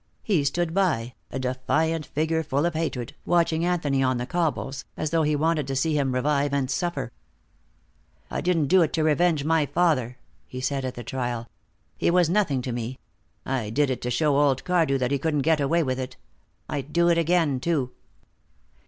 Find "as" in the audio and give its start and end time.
4.97-5.11